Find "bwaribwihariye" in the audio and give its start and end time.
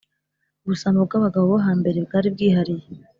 2.05-2.85